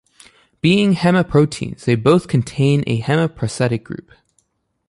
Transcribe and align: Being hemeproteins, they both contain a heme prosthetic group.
Being 0.61 0.95
hemeproteins, 0.95 1.83
they 1.85 1.93
both 1.93 2.27
contain 2.27 2.83
a 2.87 3.03
heme 3.03 3.35
prosthetic 3.35 3.83
group. 3.83 4.09